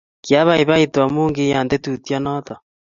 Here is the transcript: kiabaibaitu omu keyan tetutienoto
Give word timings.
kiabaibaitu 0.23 0.97
omu 1.05 1.23
keyan 1.35 1.69
tetutienoto 1.71 2.53